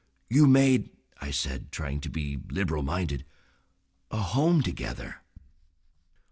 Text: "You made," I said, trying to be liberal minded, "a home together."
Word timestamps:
"You 0.31 0.47
made," 0.47 0.89
I 1.19 1.29
said, 1.29 1.71
trying 1.71 2.01
to 2.01 2.09
be 2.09 2.39
liberal 2.49 2.81
minded, 2.81 3.23
"a 4.09 4.17
home 4.17 4.63
together." 4.63 5.21